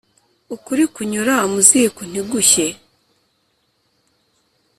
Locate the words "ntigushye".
2.09-2.67